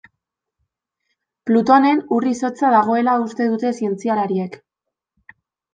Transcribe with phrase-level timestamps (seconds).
[1.49, 4.63] Plutonen ur-izotza dagoela uste dute zientzialariek.